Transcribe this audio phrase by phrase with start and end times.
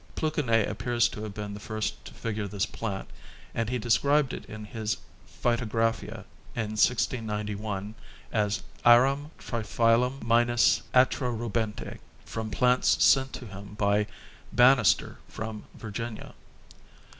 [0.15, 3.07] Plukenet appears to have been the first to figure this plant
[3.53, 7.93] and he described it in his Phytographia in 1691
[8.31, 14.07] as "Arum triphyllum minus atrorubente" from plants sent to him by
[14.51, 16.33] Ban nister from Virginia.